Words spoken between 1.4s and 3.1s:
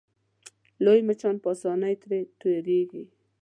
په اسانۍ ترې تېرېږي.